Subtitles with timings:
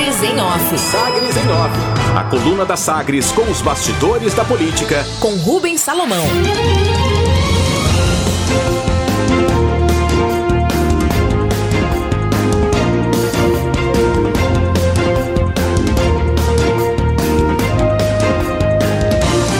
[0.00, 0.78] Sagres em Off.
[0.78, 2.16] Sagres em Off.
[2.16, 5.04] A coluna da Sagres com os bastidores da política.
[5.20, 6.24] Com Rubens Salomão.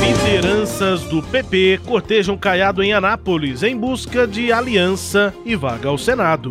[0.01, 6.51] Lideranças do PP cortejam Caiado em Anápolis em busca de aliança e vaga ao Senado.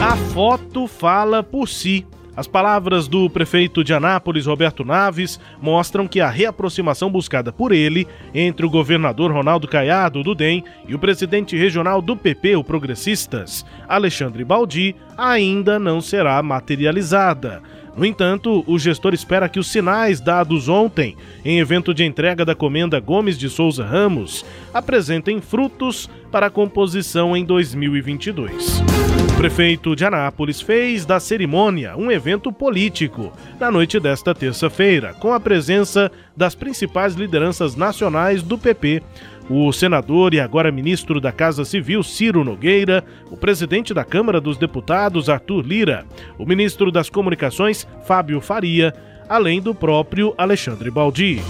[0.00, 2.06] A foto fala por si.
[2.38, 8.06] As palavras do prefeito de Anápolis, Roberto Naves, mostram que a reaproximação buscada por ele
[8.32, 13.66] entre o governador Ronaldo Caiado, do DEM, e o presidente regional do PP, o Progressistas,
[13.88, 17.60] Alexandre Baldi, ainda não será materializada.
[17.96, 22.54] No entanto, o gestor espera que os sinais dados ontem, em evento de entrega da
[22.54, 29.17] comenda Gomes de Souza Ramos, apresentem frutos para a composição em 2022.
[29.38, 35.38] Prefeito de Anápolis fez da cerimônia um evento político na noite desta terça-feira, com a
[35.38, 39.00] presença das principais lideranças nacionais do PP,
[39.48, 44.56] o senador e agora ministro da Casa Civil Ciro Nogueira, o presidente da Câmara dos
[44.56, 46.04] Deputados Arthur Lira,
[46.36, 48.92] o ministro das Comunicações Fábio Faria,
[49.28, 51.40] além do próprio Alexandre Baldi.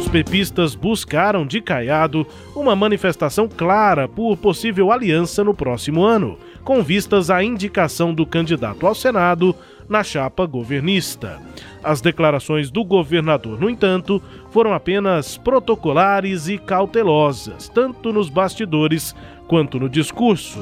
[0.00, 6.82] Os pepistas buscaram de Caiado uma manifestação clara por possível aliança no próximo ano, com
[6.82, 9.54] vistas à indicação do candidato ao Senado
[9.88, 11.40] na chapa governista.
[11.80, 19.14] As declarações do governador, no entanto, foram apenas protocolares e cautelosas, tanto nos bastidores
[19.46, 20.58] quanto no discurso.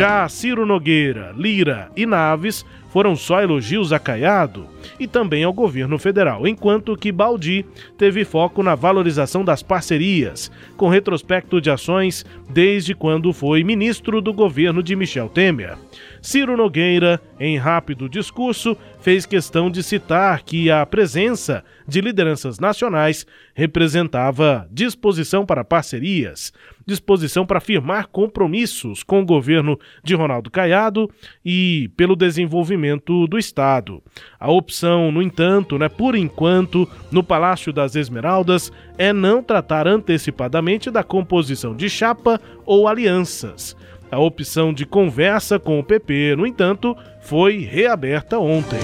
[0.00, 4.66] Já Ciro Nogueira, Lira e Naves foram só elogios a Caiado
[4.98, 7.66] e também ao governo federal, enquanto que Baldi
[7.98, 14.32] teve foco na valorização das parcerias, com retrospecto de ações desde quando foi ministro do
[14.32, 15.76] governo de Michel Temer.
[16.22, 23.26] Ciro Nogueira, em rápido discurso, fez questão de citar que a presença de lideranças nacionais
[23.54, 26.52] representava disposição para parcerias,
[26.90, 31.08] disposição para firmar compromissos com o governo de Ronaldo Caiado
[31.44, 34.02] e pelo desenvolvimento do Estado.
[34.38, 40.90] A opção, no entanto, né, por enquanto, no Palácio das Esmeraldas, é não tratar antecipadamente
[40.90, 43.76] da composição de chapa ou alianças.
[44.10, 48.80] A opção de conversa com o PP, no entanto, foi reaberta ontem.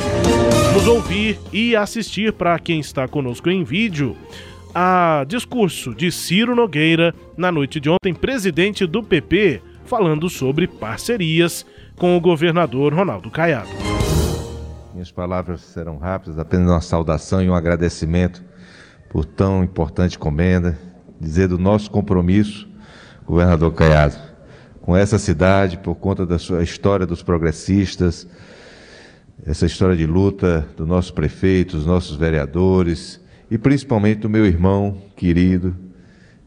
[0.72, 4.16] Vamos ouvir e assistir para quem está conosco em vídeo
[4.78, 11.64] a discurso de Ciro Nogueira na noite de ontem, presidente do PP, falando sobre parcerias
[11.96, 13.70] com o governador Ronaldo Caiado.
[14.92, 18.44] Minhas palavras serão rápidas, apenas uma saudação e um agradecimento
[19.08, 20.78] por tão importante comenda,
[21.18, 22.68] dizer do nosso compromisso,
[23.24, 24.18] governador Caiado,
[24.82, 28.28] com essa cidade, por conta da sua história dos progressistas,
[29.46, 34.96] essa história de luta do nosso prefeito, dos nossos vereadores, e principalmente do meu irmão
[35.16, 35.76] querido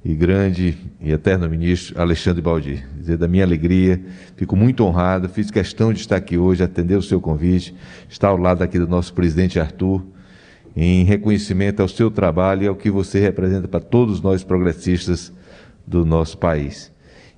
[0.04, 2.84] e grande e eterno ministro Alexandre Baldi.
[2.98, 4.02] Dizer da minha alegria,
[4.36, 7.76] fico muito honrado, fiz questão de estar aqui hoje, atender o seu convite,
[8.10, 10.06] estar ao lado aqui do nosso presidente Arthur,
[10.76, 15.34] em reconhecimento ao seu trabalho e ao que você representa para todos nós progressistas
[15.86, 16.92] do nosso país.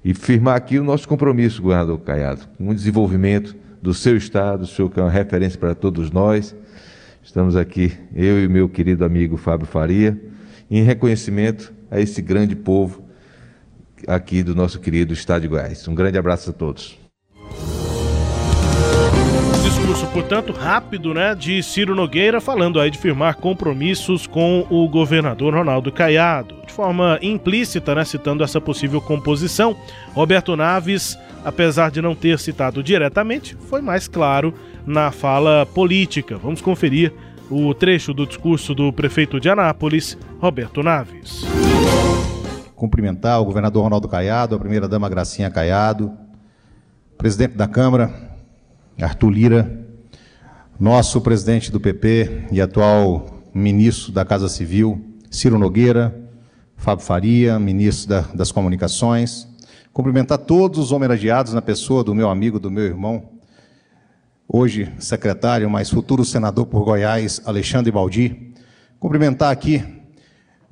[0.03, 4.67] E firmar aqui o nosso compromisso, governador Caiado, com o desenvolvimento do seu Estado, o
[4.67, 6.55] senhor que é uma referência para todos nós,
[7.23, 10.19] Estamos aqui, eu e meu querido amigo Fábio Faria,
[10.69, 13.07] em reconhecimento a esse grande povo
[14.07, 15.87] aqui do nosso querido Estado de Goiás.
[15.87, 16.97] Um grande abraço a todos.
[19.63, 25.53] Discurso, portanto, rápido, né, de Ciro Nogueira, falando aí de firmar compromissos com o governador
[25.53, 26.55] Ronaldo Caiado.
[26.65, 29.77] De forma implícita, né, citando essa possível composição,
[30.13, 31.15] Roberto Naves,
[31.45, 34.53] apesar de não ter citado diretamente, foi mais claro
[34.85, 36.37] na fala política.
[36.37, 37.13] Vamos conferir
[37.49, 41.43] o trecho do discurso do prefeito de Anápolis, Roberto Naves.
[42.75, 46.11] Cumprimentar o governador Ronaldo Caiado, a primeira-dama Gracinha Caiado,
[47.17, 48.37] presidente da Câmara,
[48.99, 49.85] Arthur Lira,
[50.79, 54.99] nosso presidente do PP e atual ministro da Casa Civil,
[55.29, 56.15] Ciro Nogueira,
[56.75, 59.47] Fábio Faria, ministro da, das Comunicações.
[59.93, 63.29] Cumprimentar todos os homenageados na pessoa do meu amigo, do meu irmão,
[64.53, 68.53] hoje secretário, mas futuro senador por Goiás, Alexandre Baldi.
[68.99, 69.81] Cumprimentar aqui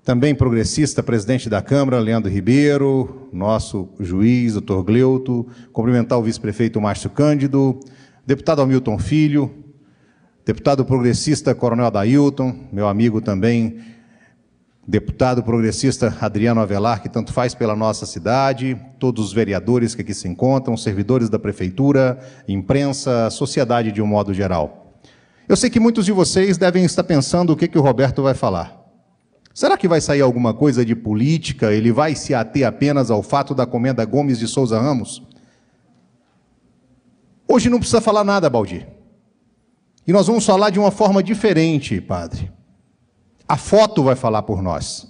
[0.04, 7.10] também progressista, presidente da Câmara, Leandro Ribeiro, nosso juiz, doutor Gleuto, cumprimentar o vice-prefeito Márcio
[7.10, 7.80] Cândido,
[8.28, 9.50] deputado Hamilton Filho,
[10.46, 13.80] deputado progressista Coronel Adailton, meu amigo também,
[14.90, 20.16] deputado progressista Adriano Avelar, que tanto faz pela nossa cidade, todos os vereadores que aqui
[20.16, 25.00] se encontram, servidores da prefeitura, imprensa, sociedade de um modo geral.
[25.48, 28.34] Eu sei que muitos de vocês devem estar pensando o que, que o Roberto vai
[28.34, 28.84] falar.
[29.54, 31.72] Será que vai sair alguma coisa de política?
[31.72, 35.22] Ele vai se ater apenas ao fato da comenda Gomes de Souza Ramos?
[37.48, 38.88] Hoje não precisa falar nada, Baldi.
[40.08, 42.52] E nós vamos falar de uma forma diferente, padre.
[43.50, 45.08] A foto vai falar por nós.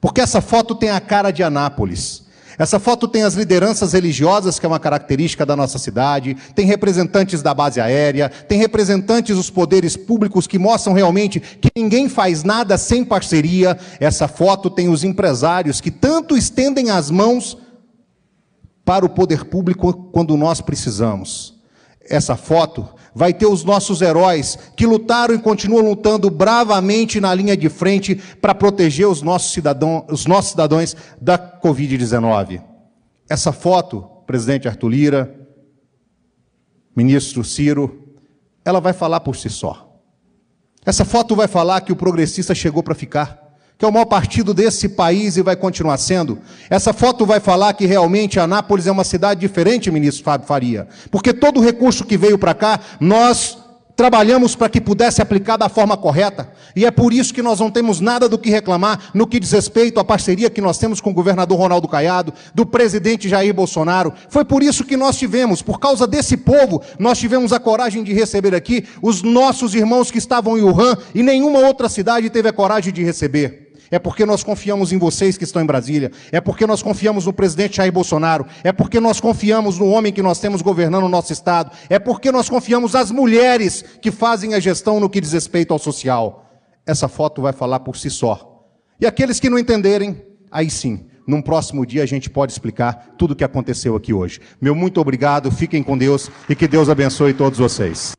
[0.00, 2.22] Porque essa foto tem a cara de Anápolis.
[2.56, 7.42] Essa foto tem as lideranças religiosas, que é uma característica da nossa cidade, tem representantes
[7.42, 12.78] da base aérea, tem representantes dos poderes públicos que mostram realmente que ninguém faz nada
[12.78, 13.76] sem parceria.
[13.98, 17.58] Essa foto tem os empresários que tanto estendem as mãos
[18.84, 21.59] para o poder público quando nós precisamos.
[22.08, 27.56] Essa foto vai ter os nossos heróis que lutaram e continuam lutando bravamente na linha
[27.56, 32.62] de frente para proteger os nossos, cidadão, os nossos cidadãos da Covid-19.
[33.28, 35.40] Essa foto, presidente Arthur Lira,
[36.96, 38.14] ministro Ciro,
[38.64, 39.90] ela vai falar por si só.
[40.84, 43.39] Essa foto vai falar que o progressista chegou para ficar
[43.80, 46.38] que é o maior partido desse país e vai continuar sendo.
[46.68, 51.32] Essa foto vai falar que realmente Anápolis é uma cidade diferente, ministro Fábio Faria, porque
[51.32, 53.56] todo o recurso que veio para cá, nós
[53.96, 57.70] trabalhamos para que pudesse aplicar da forma correta, e é por isso que nós não
[57.70, 61.08] temos nada do que reclamar no que diz respeito à parceria que nós temos com
[61.08, 64.12] o governador Ronaldo Caiado, do presidente Jair Bolsonaro.
[64.28, 68.12] Foi por isso que nós tivemos, por causa desse povo, nós tivemos a coragem de
[68.12, 72.52] receber aqui os nossos irmãos que estavam em Wuhan e nenhuma outra cidade teve a
[72.52, 73.69] coragem de receber.
[73.90, 76.12] É porque nós confiamos em vocês que estão em Brasília.
[76.30, 78.46] É porque nós confiamos no presidente Jair Bolsonaro.
[78.62, 81.72] É porque nós confiamos no homem que nós temos governando o nosso Estado.
[81.88, 85.78] É porque nós confiamos nas mulheres que fazem a gestão no que diz respeito ao
[85.78, 86.46] social.
[86.86, 88.64] Essa foto vai falar por si só.
[89.00, 93.32] E aqueles que não entenderem, aí sim, num próximo dia a gente pode explicar tudo
[93.32, 94.40] o que aconteceu aqui hoje.
[94.60, 98.12] Meu muito obrigado, fiquem com Deus e que Deus abençoe todos vocês.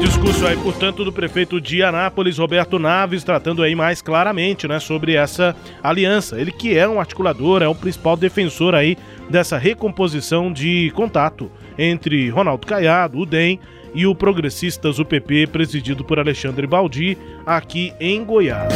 [0.00, 5.14] Discurso aí, portanto, do prefeito de Anápolis, Roberto Naves, tratando aí mais claramente, né, sobre
[5.14, 6.40] essa aliança.
[6.40, 8.96] Ele que é um articulador, é o principal defensor aí
[9.28, 13.58] dessa recomposição de contato entre Ronaldo Caiado, o DEM
[13.94, 17.16] e o Progressistas UPP, presidido por Alexandre Baldi,
[17.46, 18.74] aqui em Goiás.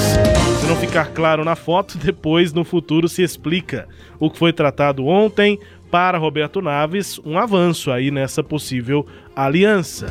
[0.60, 3.86] Se não ficar claro na foto, depois no futuro se explica
[4.18, 5.58] o que foi tratado ontem
[5.90, 10.06] para Roberto Naves, um avanço aí nessa possível aliança.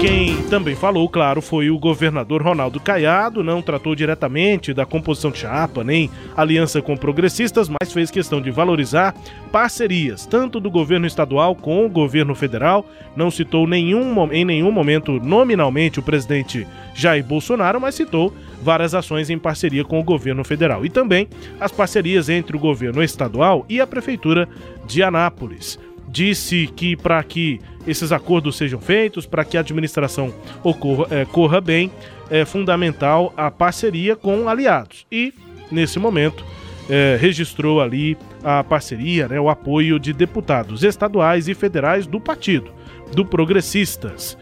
[0.00, 5.38] Quem também falou, claro, foi o governador Ronaldo Caiado, não tratou diretamente da composição de
[5.38, 9.12] chapa, nem aliança com progressistas, mas fez questão de valorizar
[9.50, 12.86] parcerias, tanto do governo estadual com o governo federal.
[13.16, 19.30] Não citou nenhum, em nenhum momento nominalmente o presidente Jair Bolsonaro, mas citou várias ações
[19.30, 20.86] em parceria com o governo federal.
[20.86, 21.26] E também
[21.58, 24.48] as parcerias entre o governo estadual e a prefeitura
[24.86, 25.76] de Anápolis.
[26.06, 30.32] Disse que para que esses acordos sejam feitos, para que a administração
[30.62, 31.90] ocorra, é, corra bem,
[32.30, 35.06] é fundamental a parceria com aliados.
[35.10, 35.32] E,
[35.70, 36.44] nesse momento,
[36.88, 42.70] é, registrou ali a parceria, né, o apoio de deputados estaduais e federais do partido,
[43.14, 44.36] do Progressistas.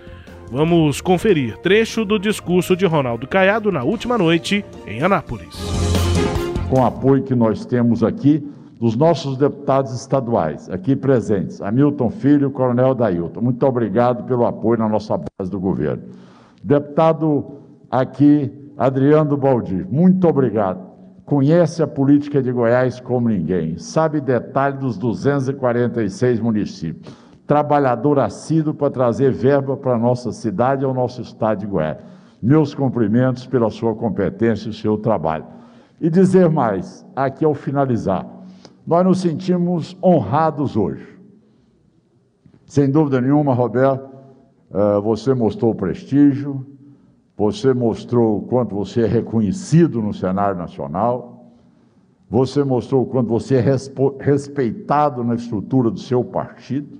[0.51, 5.57] Vamos conferir trecho do discurso de Ronaldo Caiado na última noite em Anápolis.
[6.69, 8.43] Com o apoio que nós temos aqui,
[8.78, 13.40] dos nossos deputados estaduais aqui presentes, Hamilton Filho e Coronel Dailton.
[13.40, 16.02] Muito obrigado pelo apoio na nossa base do governo.
[16.62, 17.45] Deputado
[17.90, 20.85] aqui, Adriano Baldi, muito obrigado.
[21.25, 27.12] Conhece a política de Goiás como ninguém, sabe detalhe dos 246 municípios.
[27.47, 31.99] Trabalhador assíduo para trazer verba para a nossa cidade e ao nosso estado de Goiás.
[32.42, 35.47] Meus cumprimentos pela sua competência e o seu trabalho.
[36.00, 38.36] E dizer mais, aqui ao finalizar,
[38.87, 41.19] nós nos sentimos honrados hoje.
[42.66, 44.09] Sem dúvida nenhuma, Roberto,
[44.73, 46.64] eh, você mostrou prestígio,
[47.37, 51.52] você mostrou o quanto você é reconhecido no cenário nacional,
[52.31, 53.64] você mostrou o quanto você é
[54.21, 56.99] respeitado na estrutura do seu partido,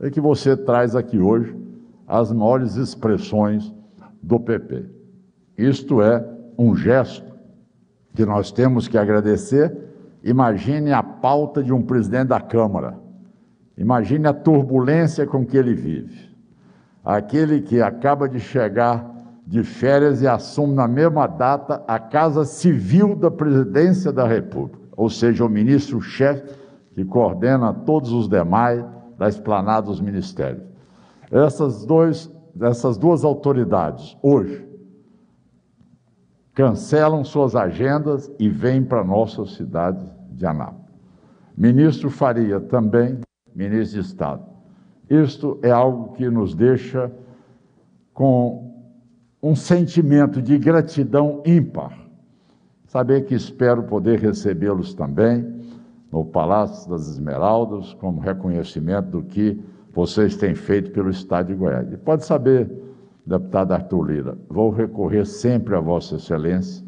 [0.00, 1.56] e que você traz aqui hoje
[2.06, 3.72] as maiores expressões
[4.22, 4.84] do PP.
[5.56, 6.24] Isto é
[6.56, 7.34] um gesto
[8.14, 9.87] que nós temos que agradecer
[10.28, 12.98] Imagine a pauta de um presidente da Câmara.
[13.78, 16.28] Imagine a turbulência com que ele vive.
[17.02, 19.10] Aquele que acaba de chegar
[19.46, 25.08] de férias e assume na mesma data a Casa Civil da Presidência da República, ou
[25.08, 26.54] seja, o ministro-chefe
[26.92, 28.84] que coordena todos os demais
[29.16, 30.62] da esplanada dos ministérios.
[31.30, 32.30] Essas, dois,
[32.60, 34.68] essas duas autoridades, hoje,
[36.52, 40.88] cancelam suas agendas e vêm para a nossa cidade de Anápolis.
[41.56, 43.18] Ministro Faria também,
[43.54, 44.42] ministro de Estado.
[45.10, 47.10] Isto é algo que nos deixa
[48.14, 48.68] com
[49.42, 51.96] um sentimento de gratidão ímpar.
[52.86, 55.58] Saber que espero poder recebê-los também
[56.10, 59.60] no Palácio das Esmeraldas, como reconhecimento do que
[59.92, 61.92] vocês têm feito pelo Estado de Goiás.
[61.92, 62.70] E pode saber,
[63.26, 66.84] deputado Arthur Lira, vou recorrer sempre a Vossa Excelência,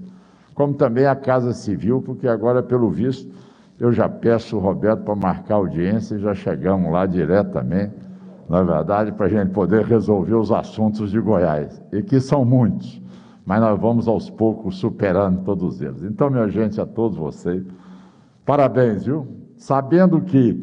[0.60, 3.32] como também à Casa Civil, porque agora, pelo visto,
[3.78, 7.94] eu já peço o Roberto para marcar audiência e já chegamos lá diretamente,
[8.46, 13.00] na verdade, para a gente poder resolver os assuntos de Goiás, e que são muitos,
[13.46, 16.02] mas nós vamos aos poucos superando todos eles.
[16.02, 17.64] Então, minha gente, a todos vocês,
[18.44, 19.28] Parabéns, viu?
[19.56, 20.60] Sabendo que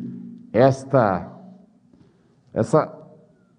[0.51, 1.31] esta
[2.53, 2.91] essa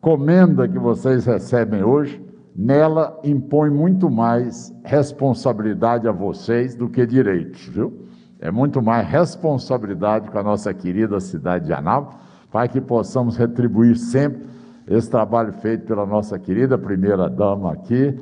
[0.00, 2.22] comenda que vocês recebem hoje,
[2.58, 8.08] nela impõe muito mais responsabilidade a vocês do que direitos, viu?
[8.40, 12.18] É muito mais responsabilidade com a nossa querida cidade de Anápolis,
[12.50, 14.42] para que possamos retribuir sempre
[14.88, 18.18] esse trabalho feito pela nossa querida primeira dama aqui,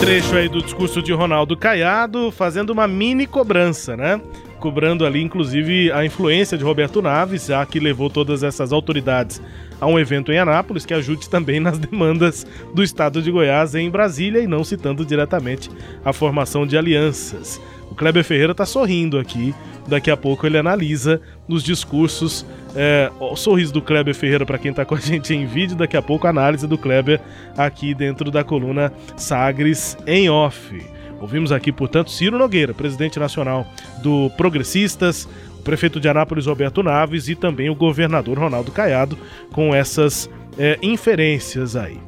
[0.00, 4.20] trecho aí do discurso de Ronaldo Caiado fazendo uma mini cobrança, né?
[4.58, 9.40] Cobrando ali, inclusive, a influência de Roberto Naves, já que levou todas essas autoridades
[9.80, 13.90] a um evento em Anápolis que ajude também nas demandas do estado de Goiás em
[13.90, 15.70] Brasília e não citando diretamente
[16.04, 17.60] a formação de alianças.
[17.90, 19.54] O Kleber Ferreira está sorrindo aqui,
[19.88, 24.70] daqui a pouco ele analisa nos discursos é, o sorriso do Kleber Ferreira para quem
[24.70, 27.20] está com a gente em vídeo, daqui a pouco a análise do Kleber
[27.56, 30.80] aqui dentro da coluna Sagres em off.
[31.20, 33.66] Ouvimos aqui, portanto, Ciro Nogueira, presidente nacional
[34.02, 35.28] do Progressistas,
[35.60, 39.16] o prefeito de Anápolis, Roberto Naves, e também o governador Ronaldo Caiado,
[39.52, 41.98] com essas é, inferências aí.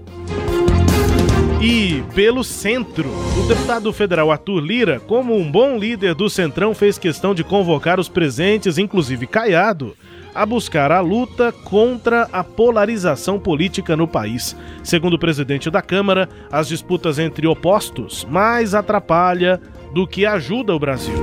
[1.60, 6.98] E pelo centro, o deputado federal Arthur Lira, como um bom líder do Centrão, fez
[6.98, 9.94] questão de convocar os presentes, inclusive Caiado,
[10.34, 14.56] a buscar a luta contra a polarização política no país.
[14.82, 19.60] Segundo o presidente da Câmara, as disputas entre opostos mais atrapalha
[19.94, 21.14] do que ajuda o Brasil.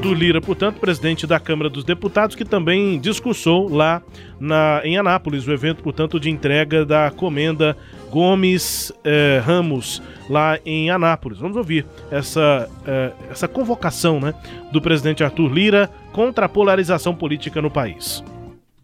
[0.00, 4.00] Arthur Lira, portanto, presidente da Câmara dos Deputados, que também discursou lá
[4.40, 7.76] na, em Anápolis, o evento, portanto, de entrega da comenda
[8.10, 11.38] Gomes eh, Ramos, lá em Anápolis.
[11.38, 14.32] Vamos ouvir essa, eh, essa convocação né,
[14.72, 18.24] do presidente Arthur Lira contra a polarização política no país.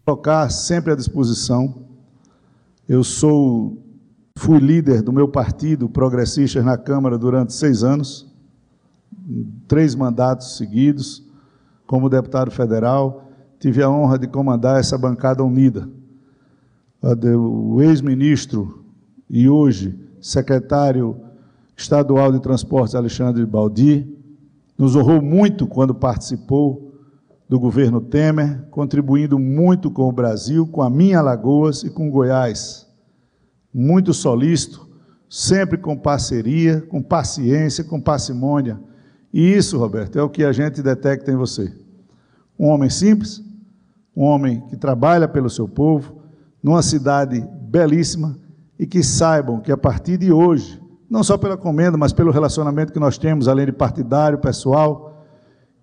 [0.05, 1.73] Colocar sempre à disposição.
[2.87, 3.83] Eu sou,
[4.37, 8.36] fui líder do meu partido, Progressistas, na Câmara durante seis anos
[9.67, 11.23] três mandatos seguidos
[11.85, 13.29] como deputado federal.
[13.59, 15.89] Tive a honra de comandar essa bancada unida.
[17.01, 18.85] O ex-ministro
[19.29, 21.19] e hoje secretário
[21.75, 24.07] estadual de Transportes, Alexandre Baldi,
[24.77, 26.93] nos honrou muito quando participou
[27.47, 32.85] do governo Temer, contribuindo muito com o Brasil, com a minha Alagoas e com Goiás.
[33.73, 34.87] Muito solícito,
[35.29, 38.79] sempre com parceria, com paciência, com parcimônia
[39.37, 41.71] e isso, Roberto, é o que a gente detecta em você.
[42.57, 43.39] Um homem simples,
[44.15, 46.23] um homem que trabalha pelo seu povo,
[46.63, 48.35] numa cidade belíssima
[48.79, 52.91] e que saibam que a partir de hoje, não só pela comenda, mas pelo relacionamento
[52.91, 55.23] que nós temos, além de partidário, pessoal,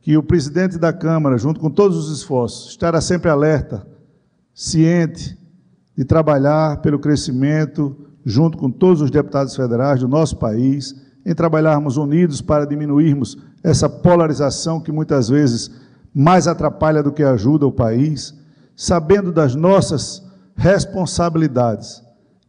[0.01, 3.87] que o presidente da Câmara, junto com todos os esforços, estará sempre alerta,
[4.53, 5.39] ciente
[5.97, 11.97] de trabalhar pelo crescimento, junto com todos os deputados federais do nosso país, em trabalharmos
[11.97, 15.71] unidos para diminuirmos essa polarização que muitas vezes
[16.15, 18.35] mais atrapalha do que ajuda o país,
[18.77, 20.23] sabendo das nossas
[20.55, 22.03] responsabilidades.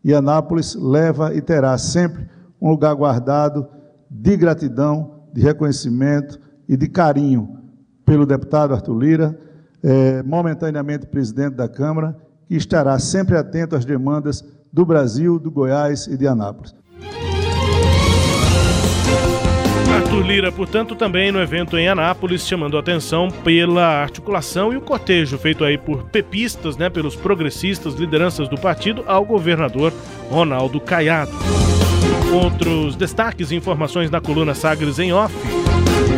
[0.03, 2.27] E Anápolis leva e terá sempre
[2.62, 3.67] um lugar guardado
[4.10, 7.60] de gratidão, de reconhecimento e de carinho
[8.05, 9.39] pelo deputado Arthur Lira,
[9.82, 12.15] é, momentaneamente presidente da Câmara,
[12.48, 16.75] que estará sempre atento às demandas do Brasil, do Goiás e de Anápolis.
[19.93, 25.37] Arthur Lira, portanto, também no evento em Anápolis, chamando atenção pela articulação e o cortejo
[25.37, 29.93] feito aí por pepistas, né, pelos progressistas, lideranças do partido, ao governador
[30.29, 31.31] Ronaldo Caiado.
[32.33, 35.33] Outros destaques e informações na coluna Sagres em Off.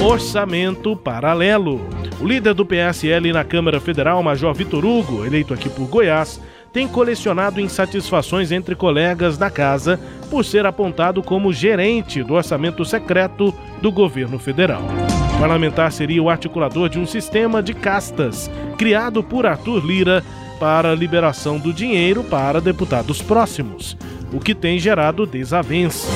[0.02, 1.88] Orçamento paralelo.
[2.20, 6.42] O líder do PSL na Câmara Federal, Major Vitor Hugo, eleito aqui por Goiás,
[6.78, 13.52] tem colecionado insatisfações entre colegas da casa por ser apontado como gerente do orçamento secreto
[13.82, 14.84] do governo federal.
[15.36, 20.24] O parlamentar seria o articulador de um sistema de castas criado por Arthur Lira
[20.60, 23.98] para liberação do dinheiro para deputados próximos,
[24.32, 26.08] o que tem gerado desavenças.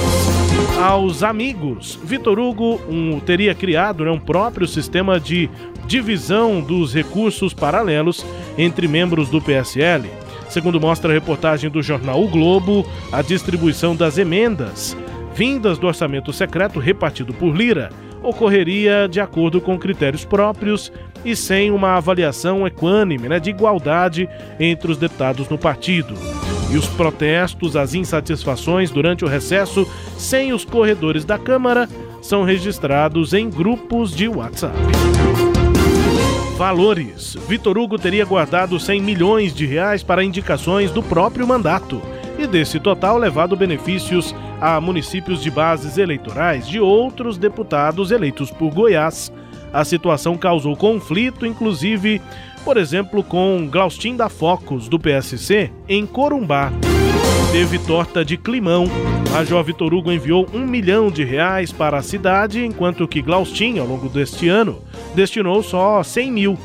[0.80, 2.00] aos amigos.
[2.04, 5.50] Vitor Hugo um, teria criado né, um próprio sistema de
[5.88, 8.24] divisão dos recursos paralelos
[8.60, 10.21] entre membros do PSL.
[10.52, 14.98] Segundo mostra a reportagem do jornal O Globo, a distribuição das emendas
[15.34, 17.90] vindas do orçamento secreto repartido por Lira
[18.22, 20.92] ocorreria de acordo com critérios próprios
[21.24, 24.30] e sem uma avaliação equânime né, de igualdade
[24.60, 26.14] entre os deputados no partido.
[26.70, 31.88] E os protestos, as insatisfações durante o recesso sem os corredores da Câmara
[32.22, 34.78] são registrados em grupos de WhatsApp.
[36.62, 42.00] Valores: Vitor Hugo teria guardado 100 milhões de reais para indicações do próprio mandato
[42.38, 48.72] e desse total levado benefícios a municípios de bases eleitorais de outros deputados eleitos por
[48.72, 49.34] Goiás.
[49.74, 52.22] A situação causou conflito, inclusive,
[52.64, 56.72] por exemplo, com Glaustin da Focus, do PSC, em Corumbá.
[57.52, 58.86] Teve torta de climão.
[59.32, 63.86] Major Vitor Hugo enviou um milhão de reais para a cidade, enquanto que Glaustin, ao
[63.86, 64.82] longo deste ano,
[65.14, 66.58] destinou só 100 mil.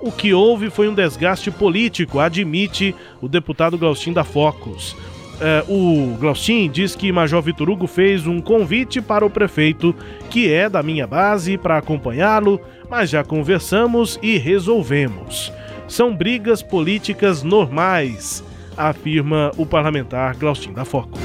[0.00, 4.96] O que houve foi um desgaste político, admite o deputado Glaustin da Focus
[5.40, 9.94] é, o Glaustin diz que Major Vitor Hugo fez um convite para o prefeito,
[10.28, 15.50] que é da minha base, para acompanhá-lo, mas já conversamos e resolvemos.
[15.88, 18.44] São brigas políticas normais,
[18.88, 21.20] afirma o parlamentar Glaustin da Focus.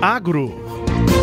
[0.00, 0.68] Agro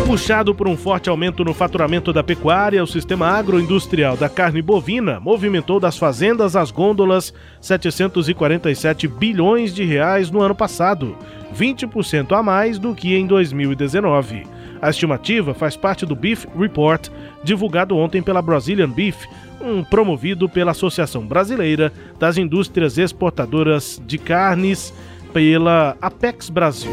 [0.06, 5.18] Puxado por um forte aumento no faturamento da pecuária, o sistema agroindustrial da carne bovina
[5.18, 11.16] movimentou das fazendas às gôndolas 747 bilhões de reais no ano passado,
[11.52, 14.46] 20% a mais do que em 2019.
[14.80, 17.08] A estimativa faz parte do Beef Report,
[17.42, 19.26] divulgado ontem pela Brazilian Beef,
[19.60, 24.92] um promovido pela Associação Brasileira das Indústrias Exportadoras de Carnes,
[25.32, 26.90] pela Apex Brasil.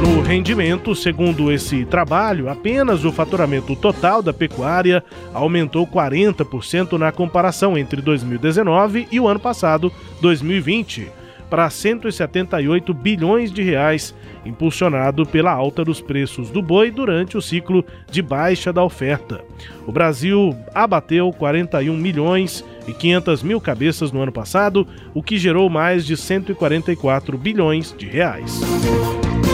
[0.00, 5.02] No rendimento, segundo esse trabalho, apenas o faturamento total da pecuária
[5.34, 11.10] aumentou 40% na comparação entre 2019 e o ano passado, 2020,
[11.48, 17.84] para 178 bilhões de reais, impulsionado pela alta dos preços do boi durante o ciclo
[18.10, 19.44] de baixa da oferta.
[19.86, 25.68] O Brasil abateu 41 milhões e 500 mil cabeças no ano passado, o que gerou
[25.68, 28.60] mais de 144 bilhões de reais.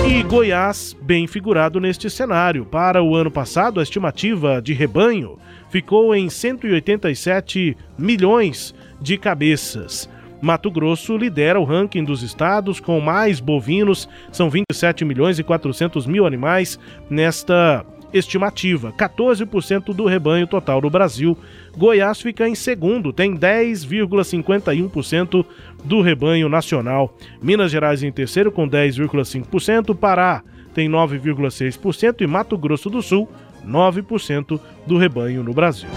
[0.06, 2.64] E Goiás, bem figurado neste cenário.
[2.66, 5.38] Para o ano passado, a estimativa de rebanho
[5.70, 10.08] ficou em 187 milhões de cabeças.
[10.44, 16.06] Mato Grosso lidera o ranking dos estados com mais bovinos, são 27 milhões e 400
[16.06, 16.78] mil animais
[17.08, 21.38] nesta estimativa, 14% do rebanho total do Brasil.
[21.74, 25.46] Goiás fica em segundo, tem 10,51%
[25.82, 27.16] do rebanho nacional.
[27.42, 30.42] Minas Gerais em terceiro com 10,5%, Pará
[30.74, 33.26] tem 9,6% e Mato Grosso do Sul
[33.66, 35.88] 9% do rebanho no Brasil.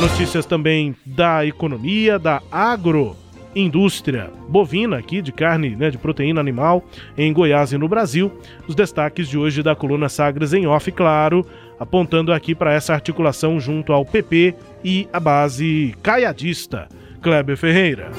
[0.00, 3.23] Notícias também da economia, da agro
[3.54, 6.84] indústria bovina aqui de carne, né, de proteína animal
[7.16, 8.32] em Goiás e no Brasil.
[8.66, 11.46] Os destaques de hoje da coluna Sagres em off, claro,
[11.78, 16.88] apontando aqui para essa articulação junto ao PP e a base caiadista.
[17.20, 18.10] Kleber Ferreira.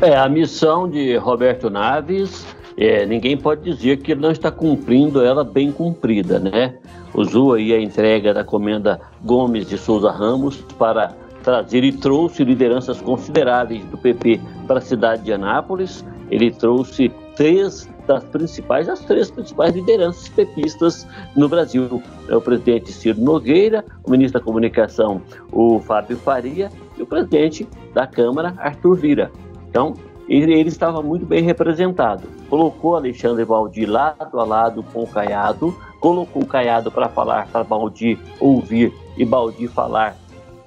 [0.00, 2.46] É, a missão de Roberto Naves,
[2.76, 6.74] é, ninguém pode dizer que ele não está cumprindo ela bem cumprida, né?
[7.14, 13.00] Usou aí a entrega da comenda Gomes de Souza Ramos para trazer e trouxe lideranças
[13.00, 16.04] consideráveis do PP para a cidade de Anápolis.
[16.30, 22.02] Ele trouxe três das principais, as três principais lideranças pepistas no Brasil.
[22.28, 25.20] É o presidente Ciro Nogueira, o ministro da Comunicação,
[25.52, 29.32] o Fábio Faria, e o presidente da Câmara, Arthur Vira.
[29.68, 29.94] Então,
[30.28, 32.22] ele, ele estava muito bem representado.
[32.48, 37.64] Colocou Alexandre Baldi lado a lado com o Caiado, colocou o Caiado para falar, para
[37.64, 40.16] Baldi ouvir e Baldi falar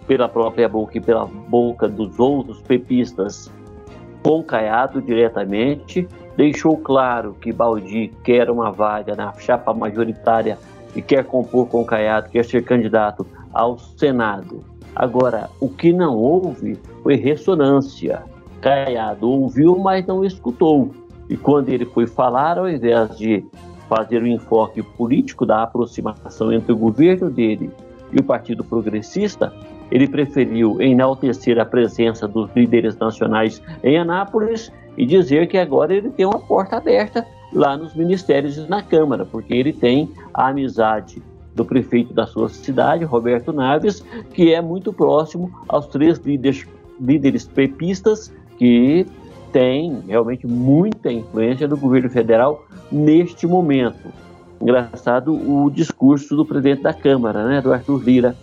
[0.07, 3.51] pela própria boca e pela boca dos outros pepistas
[4.23, 10.57] com Caiado diretamente, deixou claro que Baldi quer uma vaga na chapa majoritária
[10.95, 14.63] e quer compor com Caiado, quer ser candidato ao Senado.
[14.95, 18.23] Agora, o que não houve foi ressonância.
[18.61, 20.91] Caiado ouviu, mas não escutou.
[21.29, 23.45] E quando ele foi falar, ao invés de
[23.87, 27.71] fazer o um enfoque político da aproximação entre o governo dele
[28.11, 29.53] e o Partido Progressista,
[29.91, 36.09] ele preferiu enaltecer a presença dos líderes nacionais em Anápolis e dizer que agora ele
[36.09, 41.21] tem uma porta aberta lá nos ministérios e na Câmara, porque ele tem a amizade
[41.55, 46.65] do prefeito da sua cidade, Roberto Naves, que é muito próximo aos três líderes,
[46.99, 49.05] líderes pepistas que
[49.51, 54.11] tem realmente muita influência do governo federal neste momento.
[54.61, 58.35] Engraçado o discurso do presidente da Câmara, né, do Arthur Lira.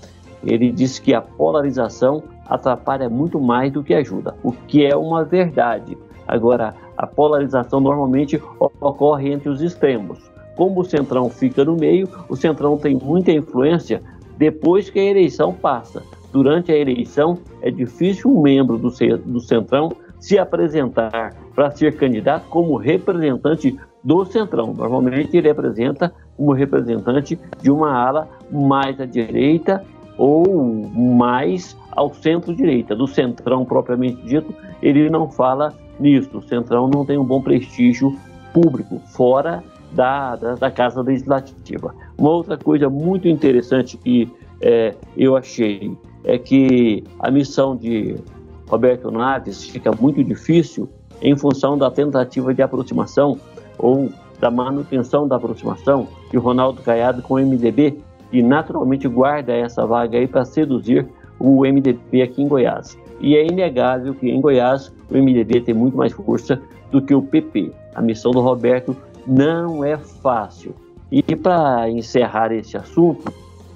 [0.46, 5.24] Ele disse que a polarização atrapalha muito mais do que ajuda, o que é uma
[5.24, 5.96] verdade.
[6.26, 8.40] Agora, a polarização normalmente
[8.80, 10.18] ocorre entre os extremos.
[10.56, 14.02] Como o Centrão fica no meio, o Centrão tem muita influência
[14.36, 16.02] depois que a eleição passa.
[16.32, 18.90] Durante a eleição, é difícil um membro do,
[19.24, 24.72] do Centrão se apresentar para ser candidato como representante do Centrão.
[24.72, 29.84] Normalmente ele apresenta como representante de uma ala mais à direita
[30.16, 32.94] ou mais ao centro-direita.
[32.94, 36.38] Do Centrão propriamente dito, ele não fala nisso.
[36.38, 38.16] O Centrão não tem um bom prestígio
[38.52, 41.94] público, fora da, da, da Casa Legislativa.
[42.18, 48.16] Uma outra coisa muito interessante que é, eu achei é que a missão de
[48.68, 50.88] Roberto Naves fica muito difícil
[51.20, 53.38] em função da tentativa de aproximação
[53.78, 57.98] ou da manutenção da aproximação de Ronaldo Caiado com o MDB,
[58.30, 61.06] que naturalmente guarda essa vaga aí para seduzir
[61.38, 62.98] o MDB aqui em Goiás.
[63.20, 66.60] E é inegável que em Goiás o MDB tem muito mais força
[66.90, 67.72] do que o PP.
[67.94, 70.74] A missão do Roberto não é fácil.
[71.10, 73.32] E para encerrar esse assunto,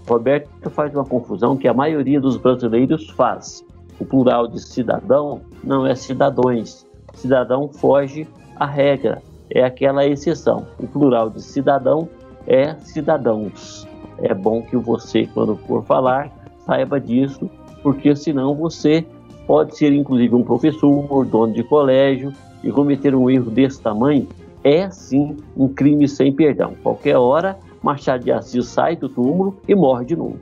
[0.09, 3.65] Roberto faz uma confusão que a maioria dos brasileiros faz.
[4.01, 6.87] O plural de cidadão não é cidadãos.
[7.15, 10.67] Cidadão foge à regra, é aquela exceção.
[10.79, 12.09] O plural de cidadão
[12.47, 13.88] é cidadãos.
[14.23, 16.31] É bom que você, quando for falar,
[16.67, 17.49] saiba disso,
[17.83, 19.05] porque senão você
[19.47, 24.27] pode ser inclusive um professor, dono de colégio, e cometer um erro desse tamanho
[24.65, 26.75] é sim um crime sem perdão.
[26.83, 30.39] Qualquer hora, Machado de Assis sai do túmulo e morre de novo.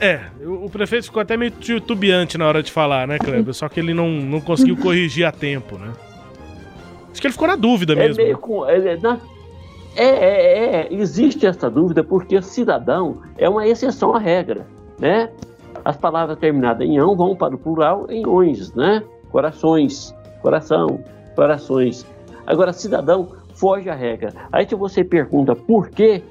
[0.00, 3.52] É, o prefeito ficou até meio titubeante na hora de falar, né, Kleber?
[3.52, 5.92] Só que ele não, não conseguiu corrigir a tempo, né?
[7.10, 8.22] Acho que ele ficou na dúvida é mesmo.
[8.22, 8.96] Meio com, é,
[9.98, 14.64] é, é, é, existe essa dúvida porque cidadão é uma exceção à regra,
[14.98, 15.28] né?
[15.84, 19.02] As palavras terminadas em ão vão para o plural em ões, né?
[19.30, 21.00] Corações, coração,
[21.34, 22.06] corações.
[22.46, 24.32] Agora, cidadão foge à regra.
[24.52, 26.22] Aí se você pergunta por quê,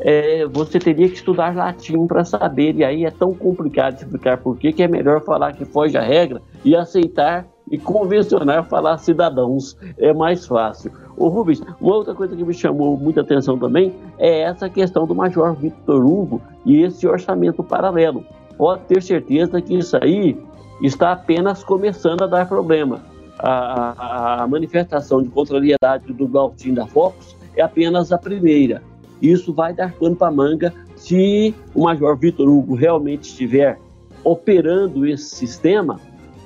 [0.00, 4.56] é, você teria que estudar latim para saber, e aí é tão complicado explicar por
[4.56, 9.76] quê, que é melhor falar que foge à regra e aceitar e convencionar falar cidadãos.
[9.98, 10.90] É mais fácil.
[11.28, 15.54] Rubens, uma outra coisa que me chamou muita atenção também é essa questão do Major
[15.54, 18.24] Victor Hugo e esse orçamento paralelo.
[18.56, 20.36] Pode ter certeza que isso aí
[20.82, 23.00] está apenas começando a dar problema.
[23.38, 28.82] A, a, a manifestação de contrariedade do Galtim da Focus é apenas a primeira.
[29.20, 33.78] Isso vai dar pano para manga se o Major Vitor Hugo realmente estiver
[34.22, 35.98] operando esse sistema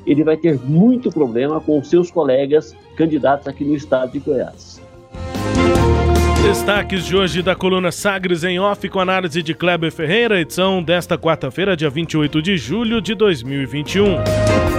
[0.07, 4.83] ele vai ter muito problema com seus colegas candidatos aqui no estado de Goiás.
[6.43, 11.17] Destaques de hoje da coluna Sagres em Off com análise de Kleber Ferreira, edição desta
[11.17, 14.19] quarta-feira, dia 28 de julho de 2021.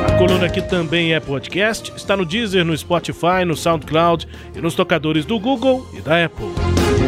[0.07, 4.75] A coluna que também é podcast está no Deezer, no Spotify, no SoundCloud e nos
[4.75, 6.53] tocadores do Google e da Apple.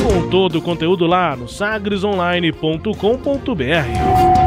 [0.03, 4.46] Com todo o conteúdo lá no sagresonline.com.br.